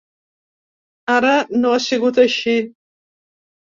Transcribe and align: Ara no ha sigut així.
Ara 1.17 1.35
no 1.61 1.77
ha 1.77 1.85
sigut 1.87 2.25
així. 2.27 2.61